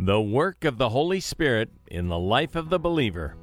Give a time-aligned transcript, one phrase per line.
[0.00, 3.34] The work of the Holy Spirit in the life of the believer.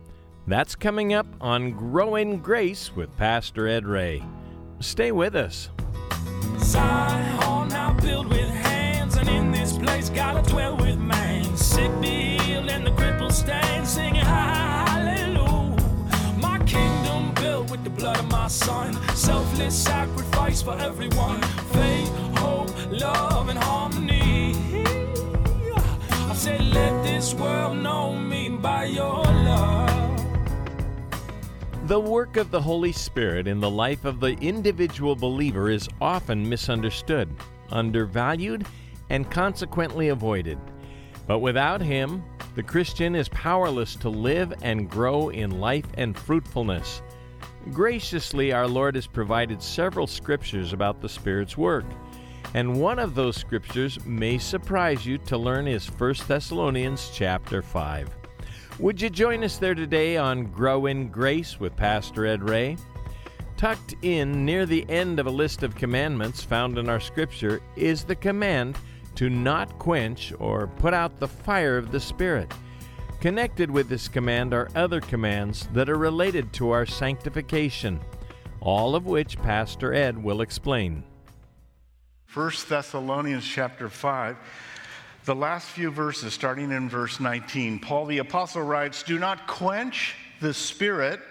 [0.48, 4.24] That's coming up on Grow in Grace with Pastor Ed Ray.
[4.80, 5.70] Stay with us.
[6.60, 7.36] Zion
[17.86, 21.40] the blood of my son, selfless sacrifice for everyone.
[21.72, 24.15] Faith, hope, love, and harmony.
[26.46, 30.28] Said, let this world know me by your love.
[31.88, 36.48] The work of the Holy Spirit in the life of the individual believer is often
[36.48, 37.36] misunderstood,
[37.72, 38.68] undervalued,
[39.10, 40.60] and consequently avoided.
[41.26, 47.02] But without Him, the Christian is powerless to live and grow in life and fruitfulness.
[47.72, 51.86] Graciously, our Lord has provided several scriptures about the Spirit's work.
[52.56, 58.10] And one of those scriptures may surprise you to learn is 1 Thessalonians chapter 5.
[58.80, 62.78] Would you join us there today on Grow in Grace with Pastor Ed Ray?
[63.58, 68.06] Tucked in near the end of a list of commandments found in our scripture is
[68.06, 68.78] the command
[69.16, 72.54] to not quench or put out the fire of the Spirit.
[73.20, 78.00] Connected with this command are other commands that are related to our sanctification,
[78.62, 81.04] all of which Pastor Ed will explain.
[82.36, 84.36] 1 Thessalonians chapter 5,
[85.24, 90.16] the last few verses, starting in verse 19, Paul the Apostle writes, Do not quench
[90.42, 91.22] the spirit,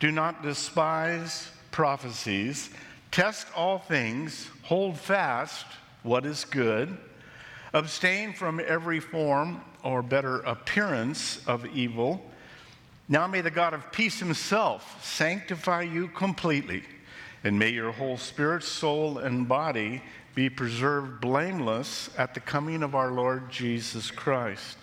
[0.00, 2.70] do not despise prophecies,
[3.12, 5.64] test all things, hold fast
[6.02, 6.98] what is good,
[7.72, 12.20] abstain from every form or better appearance of evil.
[13.08, 16.82] Now may the God of peace himself sanctify you completely,
[17.44, 20.02] and may your whole spirit, soul, and body
[20.34, 24.78] be preserved blameless at the coming of our Lord Jesus Christ.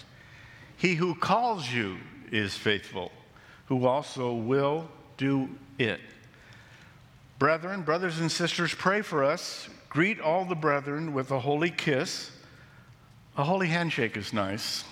[0.78, 1.97] He who calls you
[2.31, 3.11] is faithful,
[3.66, 6.00] who also will do it.
[7.39, 9.70] Brethren, brothers and sisters, pray for us.
[9.89, 12.32] Greet all the brethren with a holy kiss.
[13.38, 14.83] A holy handshake is nice.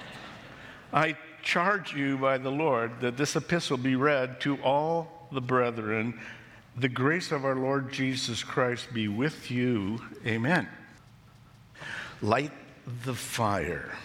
[0.92, 6.18] I charge you by the Lord that this epistle be read to all the brethren.
[6.78, 9.98] The grace of our Lord Jesus Christ be with you.
[10.26, 10.68] Amen.
[12.20, 12.52] Light
[13.04, 13.96] the fire.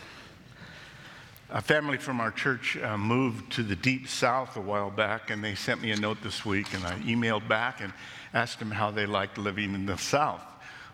[1.50, 5.44] A family from our church uh, moved to the deep south a while back, and
[5.44, 7.92] they sent me a note this week, and I emailed back and
[8.34, 10.42] asked them how they liked living in the south.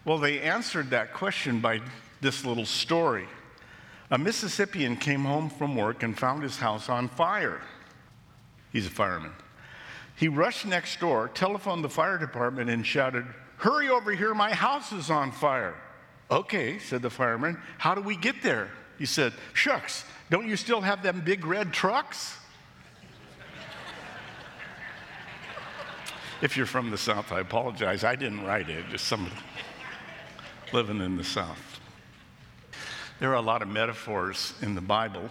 [0.04, 1.82] Well, they answered that question by
[2.22, 3.28] this little story.
[4.10, 7.62] A Mississippian came home from work and found his house on fire.
[8.74, 9.34] He's a fireman.
[10.18, 13.26] He rushed next door, telephoned the fire department, and shouted,
[13.58, 15.76] Hurry over here, my house is on fire.
[16.30, 18.70] Okay, said the fireman, how do we get there?
[18.98, 22.38] He said, Shucks, don't you still have them big red trucks?
[26.42, 28.04] if you're from the South, I apologize.
[28.04, 29.36] I didn't write it, just somebody
[30.74, 31.80] living in the South.
[33.20, 35.30] There are a lot of metaphors in the Bible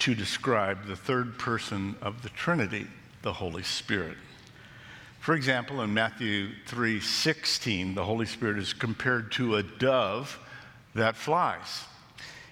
[0.00, 2.86] to describe the third person of the Trinity,
[3.22, 4.16] the Holy Spirit.
[5.20, 10.38] For example, in Matthew 3:16, the Holy Spirit is compared to a dove
[10.94, 11.84] that flies.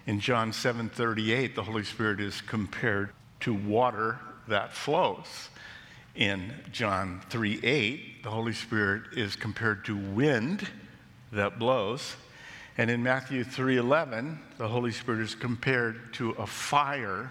[0.06, 4.18] In John 7:38, the Holy Spirit is compared to water
[4.48, 5.48] that flows.
[6.14, 10.68] In John 3:8, the Holy Spirit is compared to wind
[11.32, 12.16] that blows.
[12.78, 17.30] And in Matthew 3:11, the Holy Spirit is compared to a fire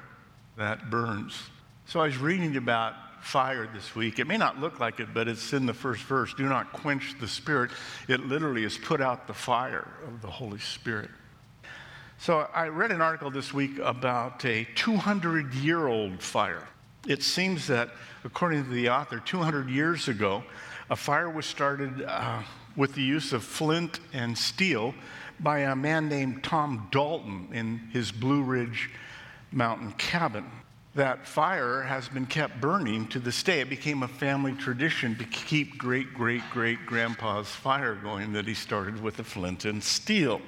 [0.57, 1.50] that burns.
[1.85, 4.19] So I was reading about fire this week.
[4.19, 6.31] It may not look like it, but it's in the first verse.
[6.36, 7.72] Do not quench the spirit.
[8.08, 11.09] It literally is put out the fire of the Holy Spirit.
[12.19, 16.68] So I read an article this week about a 200 year old fire.
[17.08, 17.90] It seems that,
[18.24, 20.44] according to the author, 200 years ago,
[20.91, 22.44] a fire was started uh,
[22.75, 24.94] with the use of flint and steel
[25.40, 28.91] by a man named Tom Dalton in his Blue Ridge
[29.52, 30.46] Mountain cabin.
[30.96, 33.59] That fire has been kept burning to this day.
[33.59, 38.53] It became a family tradition to keep great great great grandpa's fire going that he
[38.53, 40.42] started with the flint and steel.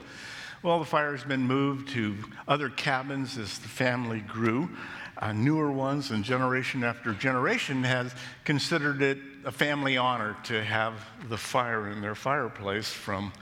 [0.64, 2.16] Well, the fire has been moved to
[2.48, 4.70] other cabins as the family grew.
[5.18, 8.16] Uh, newer ones and generation after generation has
[8.46, 10.94] considered it a family honor to have
[11.28, 13.34] the fire in their fireplace from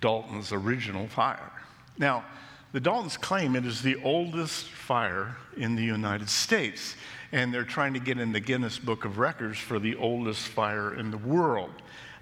[0.00, 1.52] Dalton's original fire.
[1.96, 2.24] Now,
[2.72, 6.94] the Daltons claim it is the oldest fire in the United States,
[7.32, 10.94] and they're trying to get in the Guinness Book of Records for the oldest fire
[10.94, 11.72] in the world.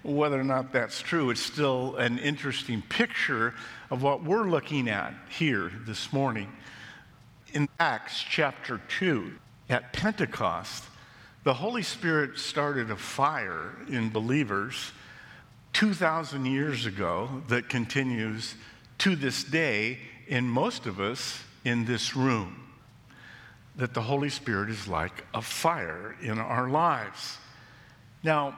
[0.01, 3.53] whether or not that's true, it's still an interesting picture
[3.91, 6.49] of what we're looking at here this morning.
[7.51, 9.33] In Acts chapter 2,
[9.69, 10.85] at Pentecost,
[11.43, 14.93] the Holy Spirit started a fire in believers
[15.73, 18.55] 2,000 years ago that continues
[18.99, 19.97] to this day
[20.29, 22.55] in most of us in this room.
[23.75, 27.37] That the Holy Spirit is like a fire in our lives.
[28.23, 28.57] Now,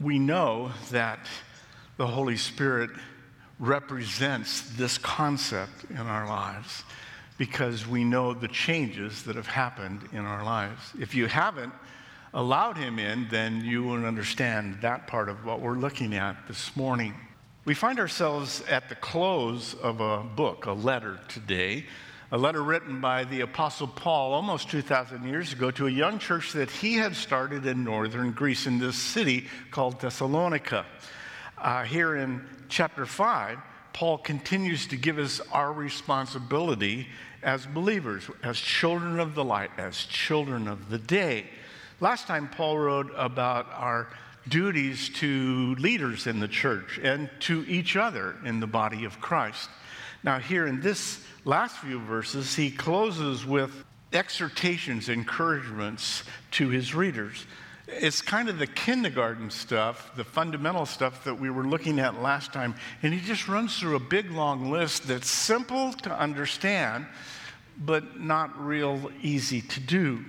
[0.00, 1.18] we know that
[1.96, 2.90] the Holy Spirit
[3.58, 6.84] represents this concept in our lives
[7.38, 10.92] because we know the changes that have happened in our lives.
[11.00, 11.72] If you haven't
[12.34, 16.76] allowed Him in, then you won't understand that part of what we're looking at this
[16.76, 17.14] morning.
[17.68, 21.84] We find ourselves at the close of a book, a letter today,
[22.32, 26.54] a letter written by the Apostle Paul almost 2,000 years ago to a young church
[26.54, 30.86] that he had started in northern Greece, in this city called Thessalonica.
[31.58, 33.58] Uh, here in chapter 5,
[33.92, 37.06] Paul continues to give us our responsibility
[37.42, 41.44] as believers, as children of the light, as children of the day.
[42.00, 44.08] Last time, Paul wrote about our
[44.48, 49.68] duties to leaders in the church and to each other in the body of Christ.
[50.22, 57.46] Now, here in this last few verses, he closes with exhortations, encouragements to his readers.
[57.86, 62.52] It's kind of the kindergarten stuff, the fundamental stuff that we were looking at last
[62.52, 62.74] time.
[63.02, 67.06] And he just runs through a big long list that's simple to understand,
[67.78, 70.24] but not real easy to do.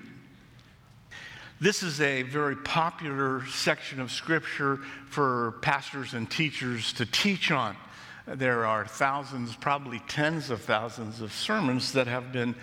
[1.62, 4.78] This is a very popular section of Scripture
[5.10, 7.76] for pastors and teachers to teach on.
[8.26, 12.56] There are thousands, probably tens of thousands of sermons that have been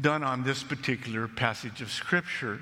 [0.00, 2.60] done on this particular passage of Scripture.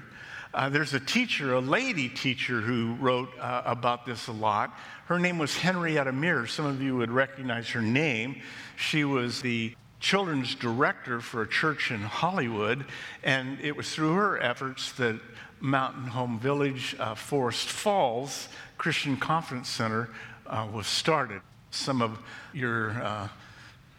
[0.53, 4.77] Uh, there's a teacher, a lady teacher, who wrote uh, about this a lot.
[5.07, 6.51] Her name was Henrietta Mears.
[6.51, 8.43] Some of you would recognize her name.
[8.75, 12.85] She was the children's director for a church in Hollywood,
[13.23, 15.21] and it was through her efforts that
[15.61, 20.09] Mountain Home Village, uh, Forest Falls Christian Conference Center
[20.47, 21.43] uh, was started.
[21.71, 22.19] Some of
[22.53, 23.29] your uh,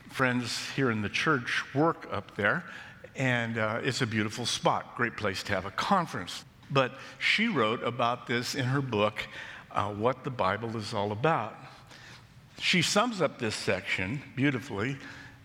[0.10, 2.64] friends here in the church work up there,
[3.16, 6.44] and uh, it's a beautiful spot, great place to have a conference.
[6.72, 9.28] But she wrote about this in her book,
[9.72, 11.56] uh, What the Bible is All About.
[12.60, 14.98] She sums up this section beautifully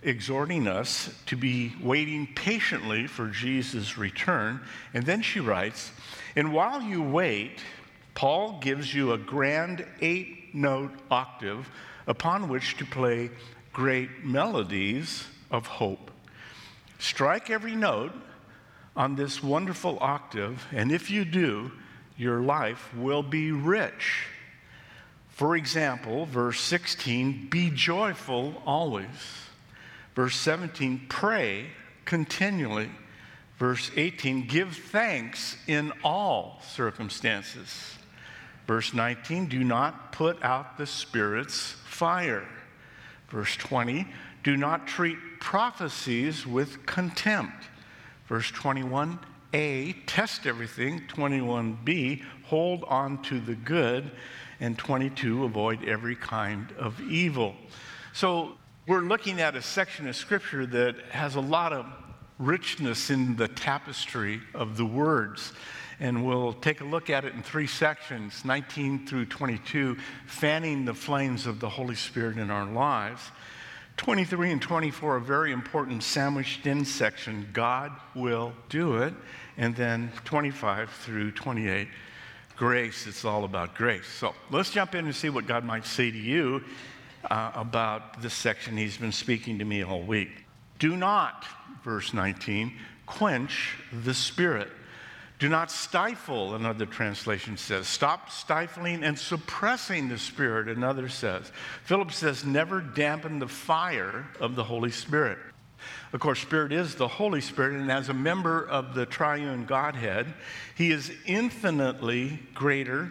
[0.04, 4.60] exhorting us to be waiting patiently for Jesus' return.
[4.92, 5.90] And then she writes,
[6.36, 7.60] And while you wait,
[8.14, 11.68] Paul gives you a grand eight note octave
[12.06, 13.30] upon which to play
[13.72, 16.10] great melodies of hope.
[16.98, 18.12] Strike every note
[18.96, 21.72] on this wonderful octave, and if you do,
[22.16, 24.26] your life will be rich.
[25.30, 29.43] For example, verse 16, be joyful always.
[30.14, 31.66] Verse 17, pray
[32.04, 32.90] continually.
[33.58, 37.96] Verse 18, give thanks in all circumstances.
[38.66, 42.48] Verse 19, do not put out the Spirit's fire.
[43.28, 44.06] Verse 20,
[44.42, 47.64] do not treat prophecies with contempt.
[48.26, 51.02] Verse 21a, test everything.
[51.08, 54.10] 21b, hold on to the good.
[54.60, 57.54] And 22, avoid every kind of evil.
[58.12, 61.86] So we're looking at a section of scripture that has a lot of
[62.38, 65.54] richness in the tapestry of the words.
[66.00, 70.92] And we'll take a look at it in three sections 19 through 22, fanning the
[70.92, 73.22] flames of the Holy Spirit in our lives.
[73.96, 79.14] 23 and 24 a very important sandwiched in section God will do it.
[79.56, 81.88] And then 25 through 28,
[82.56, 83.06] grace.
[83.06, 84.06] It's all about grace.
[84.06, 86.62] So let's jump in and see what God might say to you
[87.30, 90.44] uh, about this section he's been speaking to me all week.
[90.78, 91.44] Do not,
[91.82, 92.72] verse 19,
[93.06, 94.68] quench the spirit.
[95.38, 97.88] Do not stifle, another translation says.
[97.88, 101.50] Stop stifling and suppressing the Spirit, another says.
[101.82, 105.38] Philip says, never dampen the fire of the Holy Spirit.
[106.12, 110.32] Of course, Spirit is the Holy Spirit, and as a member of the triune Godhead,
[110.76, 113.10] He is infinitely greater,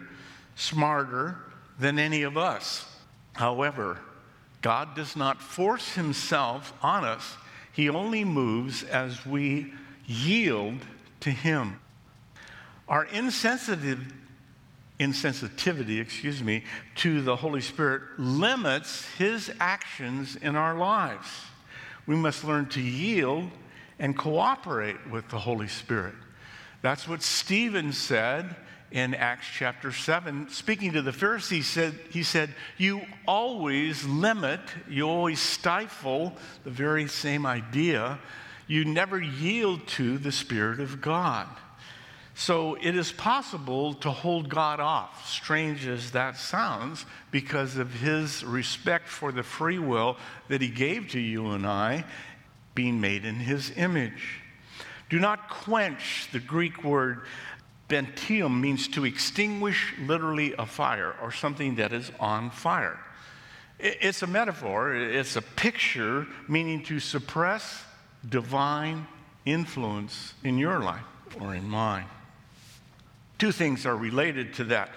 [0.56, 1.36] smarter
[1.78, 2.84] than any of us.
[3.34, 3.98] However,
[4.62, 7.36] God does not force himself on us.
[7.72, 9.72] He only moves as we
[10.06, 10.78] yield
[11.20, 11.80] to him.
[12.88, 14.12] Our insensitive
[15.00, 16.62] insensitivity, excuse me,
[16.96, 21.28] to the Holy Spirit limits his actions in our lives.
[22.06, 23.50] We must learn to yield
[23.98, 26.14] and cooperate with the Holy Spirit.
[26.82, 28.54] That's what Stephen said
[28.94, 30.48] in Acts chapter 7.
[30.50, 36.32] Speaking to the Pharisees, said, he said, You always limit, you always stifle
[36.62, 38.20] the very same idea.
[38.68, 41.48] You never yield to the Spirit of God.
[42.36, 48.44] So it is possible to hold God off, strange as that sounds, because of his
[48.44, 50.16] respect for the free will
[50.48, 52.04] that he gave to you and I,
[52.76, 54.40] being made in his image.
[55.10, 57.26] Do not quench, the Greek word
[57.88, 62.98] bentium means to extinguish literally a fire or something that is on fire.
[63.78, 67.84] It's a metaphor, it's a picture meaning to suppress
[68.28, 69.06] divine
[69.44, 71.04] influence in your life
[71.40, 72.06] or in mine.
[73.38, 74.90] Two things are related to that.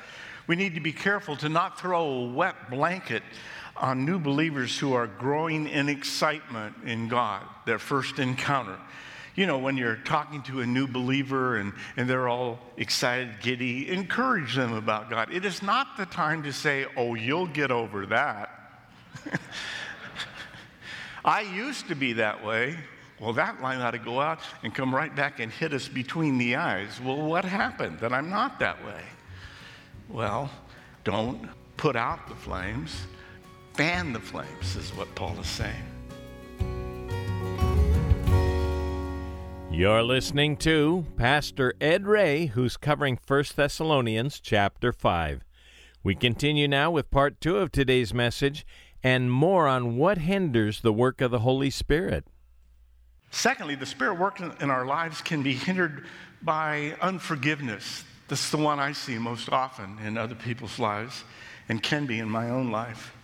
[0.45, 3.23] We need to be careful to not throw a wet blanket
[3.75, 8.77] on new believers who are growing in excitement in God, their first encounter.
[9.37, 13.87] You know, when you're talking to a new believer and, and they're all excited, giddy,
[13.87, 15.31] encourage them about God.
[15.31, 18.81] It is not the time to say, oh, you'll get over that.
[21.23, 22.77] I used to be that way.
[23.19, 26.39] Well, that line ought to go out and come right back and hit us between
[26.39, 26.99] the eyes.
[26.99, 29.03] Well, what happened that I'm not that way?
[30.09, 30.49] Well,
[31.03, 33.05] don't put out the flames,
[33.75, 35.96] fan the flames, is what Paul is saying.
[39.77, 45.43] You're listening to Pastor Ed Ray, who's covering 1 Thessalonians chapter 5.
[46.03, 48.65] We continue now with part 2 of today's message
[49.03, 52.25] and more on what hinders the work of the Holy Spirit.
[53.29, 56.05] Secondly, the Spirit working in our lives can be hindered
[56.41, 58.03] by unforgiveness.
[58.29, 61.23] This is the one I see most often in other people's lives
[61.69, 63.15] and can be in my own life.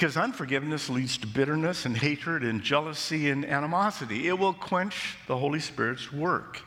[0.00, 4.28] Because unforgiveness leads to bitterness and hatred and jealousy and animosity.
[4.28, 6.62] It will quench the Holy Spirit's work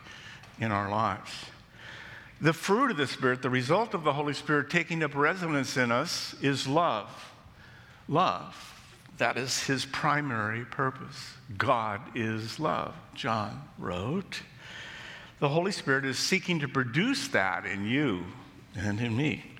[0.60, 1.32] in our lives.
[2.40, 5.90] The fruit of the Spirit, the result of the Holy Spirit taking up residence in
[5.90, 7.10] us, is love.
[8.06, 8.54] Love.
[9.18, 11.34] That is his primary purpose.
[11.58, 14.42] God is love, John wrote.
[15.40, 18.26] The Holy Spirit is seeking to produce that in you
[18.76, 19.53] and in me.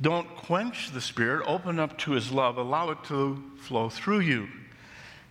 [0.00, 4.48] Don't quench the Spirit, open up to his love, allow it to flow through you.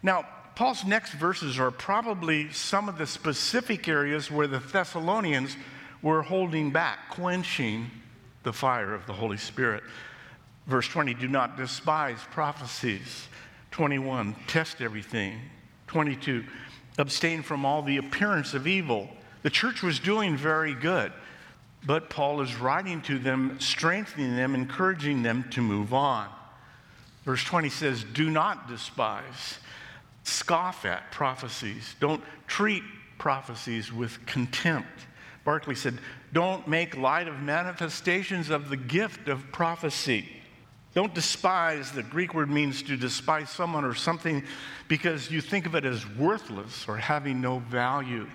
[0.01, 5.55] Now, Paul's next verses are probably some of the specific areas where the Thessalonians
[6.01, 7.91] were holding back, quenching
[8.43, 9.83] the fire of the Holy Spirit.
[10.67, 13.27] Verse 20 do not despise prophecies.
[13.71, 15.39] 21, test everything.
[15.87, 16.45] 22,
[16.97, 19.09] abstain from all the appearance of evil.
[19.43, 21.11] The church was doing very good,
[21.85, 26.29] but Paul is writing to them, strengthening them, encouraging them to move on.
[27.23, 29.59] Verse 20 says, Do not despise,
[30.23, 31.95] scoff at prophecies.
[31.99, 32.83] Don't treat
[33.17, 35.07] prophecies with contempt.
[35.43, 35.99] Barclay said,
[36.33, 40.27] Don't make light of manifestations of the gift of prophecy.
[40.95, 44.43] Don't despise, the Greek word means to despise someone or something
[44.87, 48.27] because you think of it as worthless or having no value.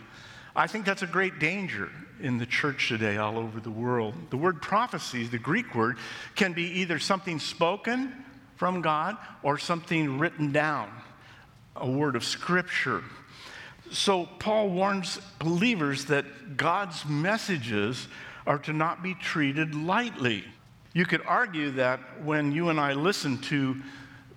[0.54, 1.90] I think that's a great danger
[2.20, 4.14] in the church today all over the world.
[4.30, 5.96] The word prophecy, the Greek word,
[6.34, 8.24] can be either something spoken
[8.56, 10.90] from God or something written down,
[11.76, 13.02] a word of scripture.
[13.90, 18.06] So Paul warns believers that God's messages
[18.46, 20.44] are to not be treated lightly.
[20.92, 23.76] You could argue that when you and I listen to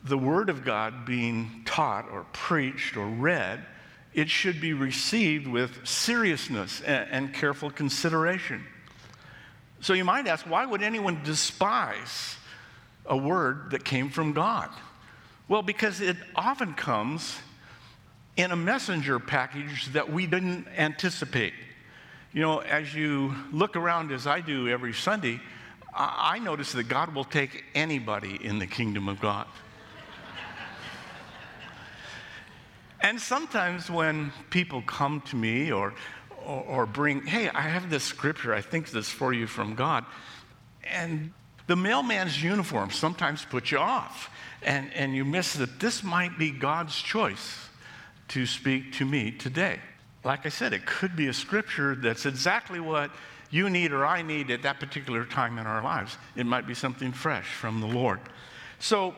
[0.03, 3.65] the Word of God being taught or preached or read,
[4.13, 8.63] it should be received with seriousness and, and, careful consideration.
[9.81, 12.37] So you might ask, why would anyone despise
[13.05, 14.69] a word that came from God?
[15.47, 17.37] Well, because it often comes
[18.37, 21.53] in a messenger package that we didn't anticipate.
[22.31, 25.39] You know, as you look around as I do every Sunday,
[25.95, 29.47] I notice that God will take anybody in the kingdom of God.
[33.03, 35.93] And sometimes when people come to me or,
[36.45, 40.05] or, or, bring, hey, I have this scripture, I think this for you from God,
[40.89, 41.31] and
[41.67, 44.29] the mailman's uniform sometimes puts you off,
[44.63, 47.69] and, and you miss that this might be God's choice
[48.29, 49.79] to speak to me today.
[50.23, 53.11] Like I said, it could be a scripture that's exactly what
[53.49, 56.17] you need or I need at that particular time in our lives.
[56.35, 58.19] It might be something fresh from the Lord.
[58.79, 59.13] So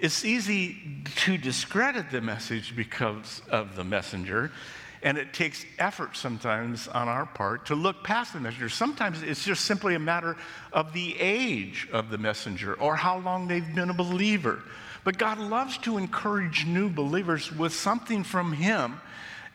[0.00, 0.76] it's easy
[1.16, 4.50] to discredit the message because of the messenger.
[5.02, 8.68] And it takes effort sometimes on our part to look past the messenger.
[8.68, 10.36] Sometimes it's just simply a matter
[10.72, 14.62] of the age of the messenger or how long they've been a believer.
[15.04, 19.00] But God loves to encourage new believers with something from Him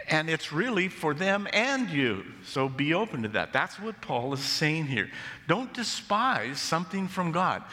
[0.08, 2.24] And it's really for them and you.
[2.46, 3.54] So be open to that.
[3.54, 5.10] That's what Paul is saying here.
[5.48, 7.64] Don't despise something from God.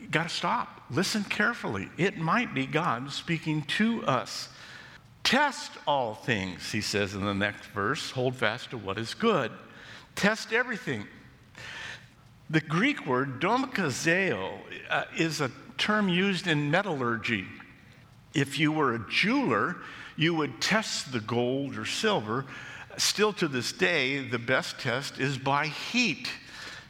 [0.00, 0.81] You got to stop.
[0.92, 1.88] Listen carefully.
[1.96, 4.50] It might be God speaking to us.
[5.24, 8.10] Test all things, he says in the next verse.
[8.10, 9.50] Hold fast to what is good.
[10.14, 11.06] Test everything.
[12.50, 14.58] The Greek word dokimazo
[14.90, 17.46] uh, is a term used in metallurgy.
[18.34, 19.76] If you were a jeweler,
[20.16, 22.44] you would test the gold or silver.
[22.98, 26.28] Still to this day, the best test is by heat.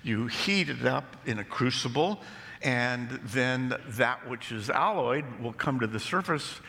[0.03, 2.21] You heat it up in a crucible,
[2.63, 6.61] and then that which is alloyed will come to the surface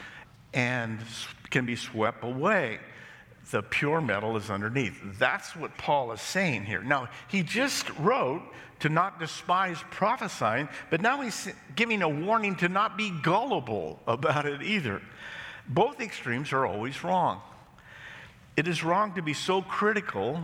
[0.53, 0.99] and
[1.49, 2.79] can be swept away.
[3.51, 4.99] The pure metal is underneath.
[5.19, 6.81] That's what Paul is saying here.
[6.81, 8.41] Now, he just wrote
[8.79, 14.45] to not despise prophesying, but now he's giving a warning to not be gullible about
[14.45, 15.01] it either.
[15.67, 17.41] Both extremes are always wrong.
[18.55, 20.41] It is wrong to be so critical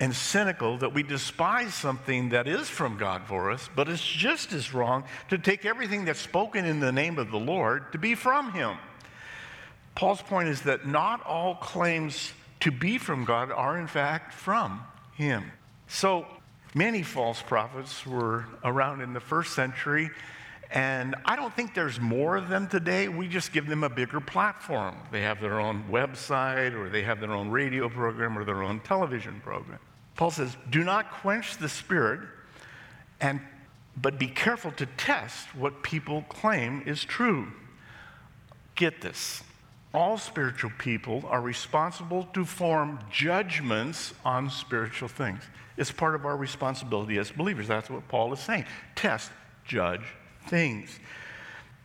[0.00, 4.52] and cynical that we despise something that is from God for us, but it's just
[4.52, 8.14] as wrong to take everything that's spoken in the name of the Lord to be
[8.14, 8.76] from Him.
[9.94, 14.82] Paul's point is that not all claims to be from God are, in fact, from
[15.16, 15.44] Him.
[15.86, 16.26] So
[16.74, 20.10] many false prophets were around in the first century,
[20.74, 23.06] and I don't think there's more of them today.
[23.06, 24.96] We just give them a bigger platform.
[25.12, 28.80] They have their own website, or they have their own radio program, or their own
[28.80, 29.78] television program.
[30.16, 32.22] Paul says, Do not quench the spirit,
[33.20, 33.40] and,
[33.96, 37.52] but be careful to test what people claim is true.
[38.74, 39.44] Get this
[39.94, 45.40] all spiritual people are responsible to form judgments on spiritual things.
[45.76, 47.68] It's part of our responsibility as believers.
[47.68, 48.64] That's what Paul is saying.
[48.96, 49.30] Test,
[49.64, 50.02] judge
[50.48, 50.98] things.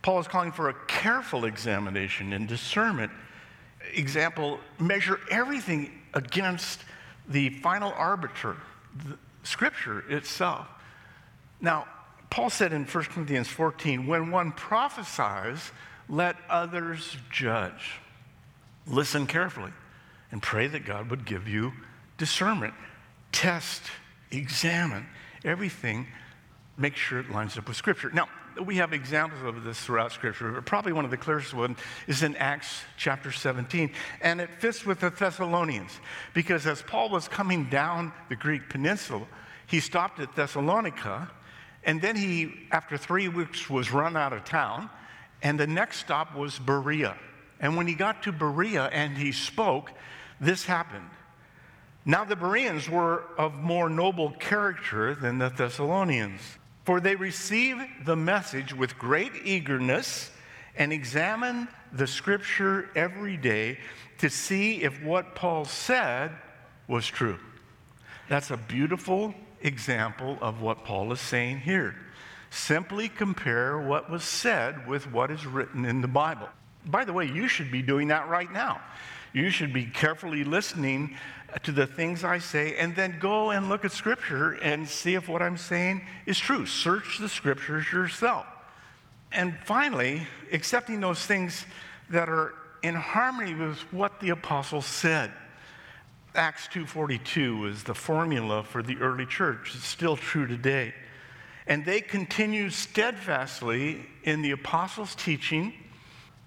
[0.02, 3.12] Paul is calling for a careful examination and discernment.
[3.94, 6.80] Example, measure everything against
[7.28, 8.56] the final arbiter,
[9.06, 10.66] the Scripture itself.
[11.60, 11.86] Now,
[12.30, 15.72] Paul said in 1 Corinthians 14, when one prophesies,
[16.08, 17.98] let others judge.
[18.86, 19.72] Listen carefully
[20.32, 21.72] and pray that God would give you
[22.18, 22.74] discernment.
[23.32, 23.82] Test,
[24.30, 25.06] examine
[25.44, 26.06] everything,
[26.76, 28.10] make sure it lines up with Scripture.
[28.12, 28.28] Now,
[28.64, 32.22] we have examples of this throughout Scripture, but probably one of the clearest ones is
[32.22, 33.90] in Acts chapter 17.
[34.20, 35.92] And it fits with the Thessalonians,
[36.34, 39.26] because as Paul was coming down the Greek peninsula,
[39.66, 41.30] he stopped at Thessalonica,
[41.84, 44.90] and then he, after three weeks, was run out of town.
[45.42, 47.16] And the next stop was Berea.
[47.60, 49.90] And when he got to Berea and he spoke,
[50.40, 51.08] this happened.
[52.04, 56.40] Now the Bereans were of more noble character than the Thessalonians,
[56.90, 60.28] for they receive the message with great eagerness
[60.74, 63.78] and examine the scripture every day
[64.18, 66.32] to see if what Paul said
[66.88, 67.38] was true.
[68.28, 71.94] That's a beautiful example of what Paul is saying here.
[72.50, 76.48] Simply compare what was said with what is written in the Bible.
[76.86, 78.80] By the way, you should be doing that right now.
[79.32, 81.16] You should be carefully listening
[81.62, 85.28] to the things I say and then go and look at Scripture and see if
[85.28, 86.66] what I'm saying is true.
[86.66, 88.46] Search the Scriptures yourself.
[89.32, 91.64] And finally, accepting those things
[92.10, 95.30] that are in harmony with what the apostles said.
[96.34, 99.74] Acts 2:42 is the formula for the early church.
[99.74, 100.94] It's still true today.
[101.66, 105.74] And they continued steadfastly in the apostles' teaching,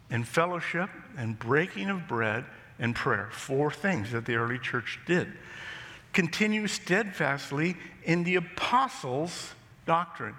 [0.10, 2.46] and fellowship, and breaking of bread,
[2.80, 3.30] and prayer.
[3.32, 5.32] Four things that the early church did.
[6.12, 9.54] Continue steadfastly in the apostles'
[9.86, 10.36] doctrine.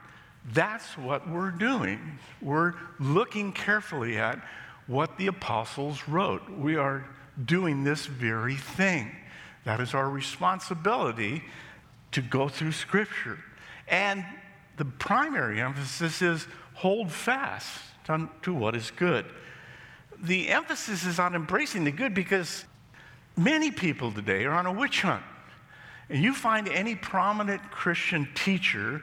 [0.53, 2.19] That's what we're doing.
[2.43, 4.39] We're looking carefully at
[4.87, 6.49] what the apostles wrote.
[6.51, 7.07] We are
[7.43, 9.11] doing this very thing.
[9.65, 11.43] That is our responsibility
[12.13, 13.39] to go through Scripture.
[13.89, 14.25] And
[14.77, 19.25] the primary emphasis is hold fast to, to what is good.
[20.23, 22.65] The emphasis is on embracing the good because
[23.37, 25.23] many people today are on a witch hunt.
[26.09, 29.03] And you find any prominent Christian teacher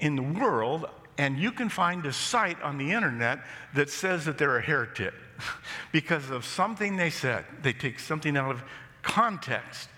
[0.00, 0.86] in the world,
[1.16, 3.40] and you can find a site on the internet
[3.74, 5.14] that says that they're a heretic
[5.92, 7.44] because of something they said.
[7.62, 8.64] They take something out of
[9.02, 9.88] context.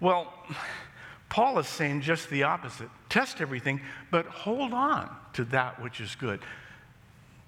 [0.00, 0.32] Well,
[1.28, 2.88] Paul is saying just the opposite.
[3.08, 6.40] Test everything, but hold on to that which is good.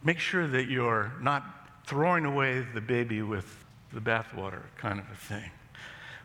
[0.03, 1.60] Make sure that you're not
[1.91, 5.51] throwing away the baby with the bathwater kind of a thing.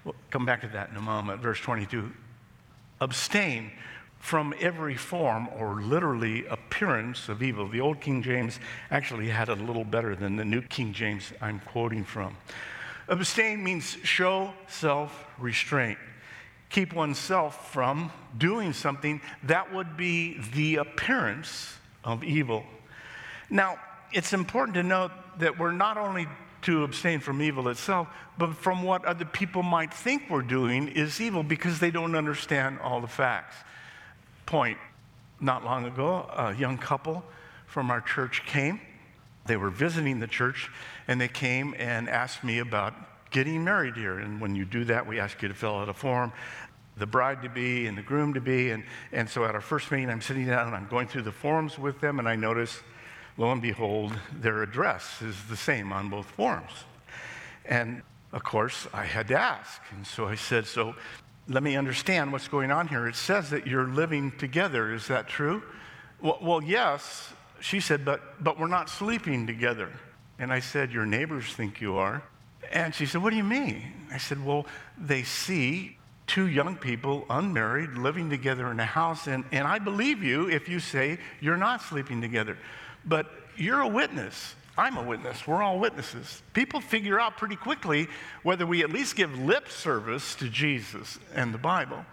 [0.03, 1.41] We'll come back to that in a moment.
[1.41, 2.11] Verse 22
[3.01, 3.71] Abstain
[4.19, 7.67] from every form or literally appearance of evil.
[7.67, 8.59] The old King James
[8.91, 12.37] actually had it a little better than the new King James I'm quoting from.
[13.07, 15.97] Abstain means show self restraint.
[16.69, 21.73] Keep oneself from doing something that would be the appearance
[22.03, 22.63] of evil.
[23.49, 23.79] Now,
[24.11, 26.27] it's important to note that we're not only
[26.63, 31.21] to abstain from evil itself, but from what other people might think we're doing is
[31.21, 33.55] evil because they don't understand all the facts.
[34.45, 34.77] Point
[35.39, 37.23] not long ago, a young couple
[37.67, 38.79] from our church came.
[39.45, 40.71] They were visiting the church
[41.07, 42.93] and they came and asked me about
[43.31, 44.17] getting married here.
[44.17, 46.31] And when you do that, we ask you to fill out a form,
[46.97, 48.71] the bride to be and the groom to be.
[48.71, 51.31] And, and so at our first meeting, I'm sitting down and I'm going through the
[51.31, 52.79] forms with them, and I notice,
[53.37, 56.71] lo and behold, their address is the same on both forms.
[57.65, 59.81] And of course, I had to ask.
[59.91, 60.95] And so I said, So
[61.47, 63.07] let me understand what's going on here.
[63.07, 64.93] It says that you're living together.
[64.93, 65.63] Is that true?
[66.21, 67.33] Well, well yes.
[67.61, 69.89] She said, but, but we're not sleeping together.
[70.37, 72.23] And I said, Your neighbors think you are.
[72.71, 73.81] And she said, What do you mean?
[74.11, 74.65] I said, Well,
[74.97, 80.23] they see two young people, unmarried, living together in a house, and, and I believe
[80.23, 82.57] you if you say you're not sleeping together.
[83.05, 84.55] But you're a witness.
[84.77, 85.47] I'm a witness.
[85.47, 86.43] We're all witnesses.
[86.53, 88.07] People figure out pretty quickly
[88.43, 92.05] whether we at least give lip service to Jesus and the Bible.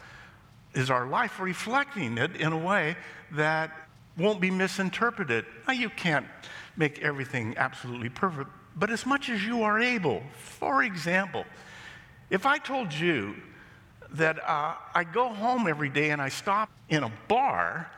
[0.75, 2.97] Is our life reflecting it in a way
[3.33, 3.73] that
[4.17, 5.45] won't be misinterpreted?
[5.67, 6.27] Now, you can't
[6.77, 10.23] make everything absolutely perfect, but as much as you are able.
[10.39, 11.45] For example,
[12.31, 13.35] if I told you
[14.13, 17.91] that uh, I go home every day and I stop in a bar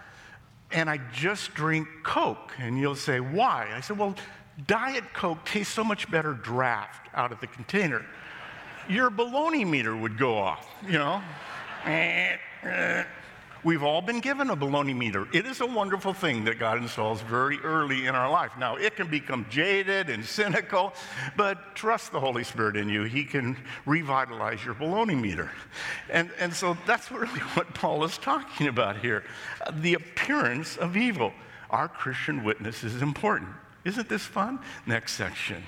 [0.74, 3.70] and I just drink Coke, and you'll say, why?
[3.72, 4.14] I said, well,
[4.66, 8.04] Diet Coke tastes so much better draft out of the container.
[8.88, 11.22] Your baloney meter would go off, you know?
[11.86, 13.04] Eh, eh, eh.
[13.64, 15.26] We've all been given a baloney meter.
[15.32, 18.52] It is a wonderful thing that God installs very early in our life.
[18.58, 20.92] Now, it can become jaded and cynical,
[21.34, 23.04] but trust the Holy Spirit in you.
[23.04, 25.50] He can revitalize your baloney meter.
[26.10, 29.24] And, and so that's really what Paul is talking about here
[29.62, 31.32] uh, the appearance of evil.
[31.70, 33.50] Our Christian witness is important.
[33.86, 34.58] Isn't this fun?
[34.86, 35.62] Next section,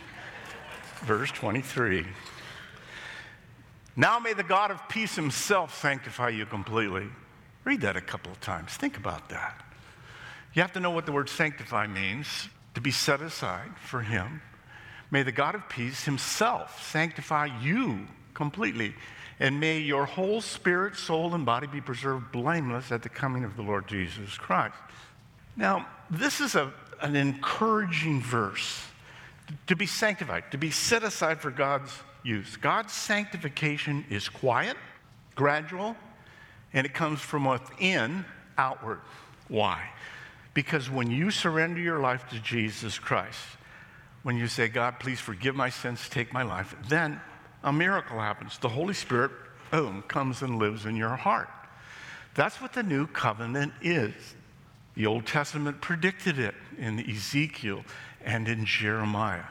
[1.00, 2.06] verse 23.
[3.96, 7.09] Now may the God of peace himself sanctify you completely
[7.66, 8.74] Read that a couple of times.
[8.74, 9.61] Think about that.
[10.55, 14.40] You have to know what the word sanctify means to be set aside for Him.
[15.11, 18.94] May the God of peace Himself sanctify you completely,
[19.40, 23.57] and may your whole spirit, soul, and body be preserved blameless at the coming of
[23.57, 24.76] the Lord Jesus Christ.
[25.57, 28.81] Now, this is a, an encouraging verse
[29.66, 32.57] to be sanctified, to be set aside for God's use.
[32.57, 34.76] God's sanctification is quiet,
[35.35, 35.96] gradual,
[36.72, 38.24] and it comes from within
[38.59, 39.00] outward.
[39.48, 39.90] Why?
[40.55, 43.40] Because when you surrender your life to Jesus Christ,
[44.22, 47.20] when you say, God, please forgive my sins, take my life, then
[47.62, 48.59] a miracle happens.
[48.59, 49.31] The Holy Spirit,
[49.70, 51.48] boom, comes and lives in your heart.
[52.35, 54.14] That's what the new covenant is.
[54.94, 57.85] The Old Testament predicted it in Ezekiel
[58.24, 59.44] and in Jeremiah.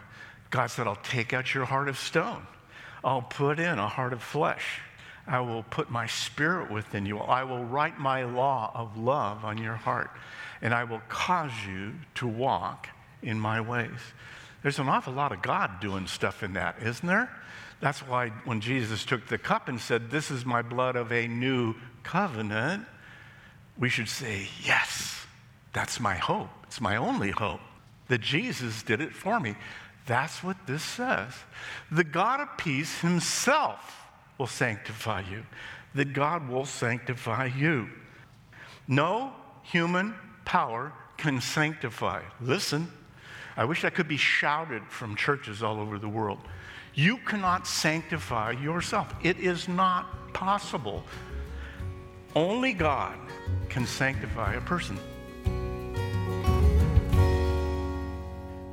[0.49, 2.45] God said, I'll take out your heart of stone,
[3.03, 4.81] I'll put in a heart of flesh.
[5.27, 7.19] I will put my spirit within you.
[7.19, 10.11] I will write my law of love on your heart,
[10.61, 12.89] and I will cause you to walk
[13.21, 13.99] in my ways.
[14.61, 17.29] There's an awful lot of God doing stuff in that, isn't there?
[17.81, 21.27] That's why when Jesus took the cup and said, This is my blood of a
[21.27, 22.85] new covenant,
[23.77, 25.25] we should say, Yes,
[25.73, 26.49] that's my hope.
[26.63, 27.61] It's my only hope
[28.07, 29.55] that Jesus did it for me.
[30.05, 31.33] That's what this says.
[31.91, 34.04] The God of peace himself
[34.37, 35.43] will sanctify you,
[35.93, 37.89] that God will sanctify you.
[38.87, 42.21] No human power can sanctify.
[42.41, 42.91] Listen,
[43.57, 46.39] I wish I could be shouted from churches all over the world.
[46.93, 51.03] You cannot sanctify yourself, it is not possible.
[52.35, 53.17] Only God
[53.69, 54.99] can sanctify a person.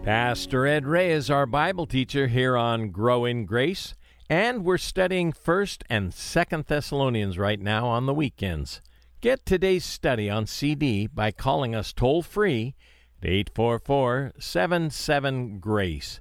[0.05, 3.94] Pastor Ed Ray is our Bible teacher here on Grow in Grace.
[4.32, 8.80] And we're studying 1st and 2nd Thessalonians right now on the weekends.
[9.20, 12.74] Get today's study on CD by calling us toll free
[13.22, 16.20] at 844 77 Grace.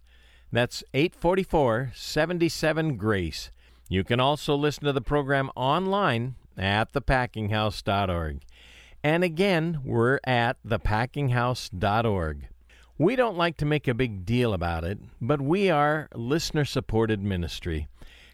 [0.52, 3.50] That's 844 77 Grace.
[3.88, 8.42] You can also listen to the program online at thepackinghouse.org.
[9.06, 12.48] And again, we're at thepackinghouse.org.
[13.02, 17.20] We don't like to make a big deal about it, but we are listener supported
[17.20, 17.88] ministry.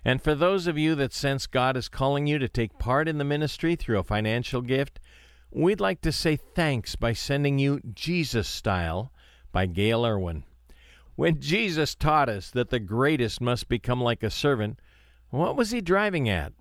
[0.03, 3.17] And for those of you that sense God is calling you to take part in
[3.17, 4.99] the ministry through a financial gift,
[5.51, 9.13] we'd like to say thanks by sending you Jesus Style
[9.53, 10.43] by Gayle Erwin.
[11.15, 14.81] When Jesus taught us that the greatest must become like a servant,
[15.29, 16.51] what was he driving at?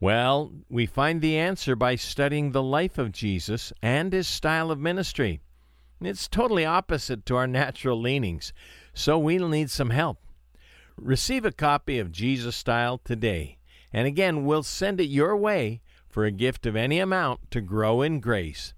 [0.00, 4.80] Well, we find the answer by studying the life of Jesus and his style of
[4.80, 5.38] ministry.
[6.00, 8.52] It's totally opposite to our natural leanings,
[8.92, 10.18] so we'll need some help.
[10.96, 13.58] Receive a copy of Jesus Style today,
[13.92, 18.02] and again, we'll send it your way for a gift of any amount to grow
[18.02, 18.74] in grace.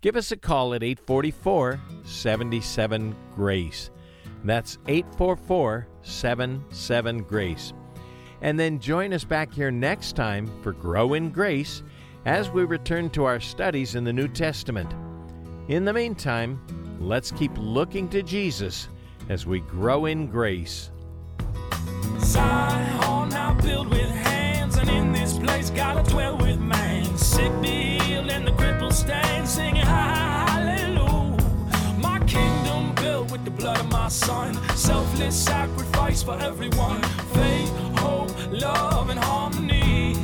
[0.00, 3.90] Give us a call at 844 77 Grace.
[4.44, 7.72] That's 844 77 Grace.
[8.40, 11.82] And then join us back here next time for Grow in Grace
[12.24, 14.94] as we return to our studies in the New Testament.
[15.70, 16.60] In the meantime,
[16.98, 18.88] let's keep looking to Jesus
[19.28, 20.90] as we grow in grace.
[22.18, 23.54] Zion, now
[23.88, 25.70] with hands, and in this place,
[26.02, 27.16] dwell with man.
[27.16, 28.50] Sick be healed, and the
[28.90, 31.38] stand, singing hallelujah.
[32.00, 37.00] My kingdom built with the blood of my son, selfless sacrifice for everyone.
[37.32, 40.16] Faith, hope, love, and harmony.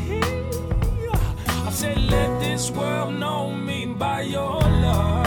[1.48, 5.25] I said, let this world know me by your love.